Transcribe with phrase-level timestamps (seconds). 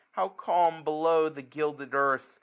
[0.13, 2.39] how calm below The gilded earth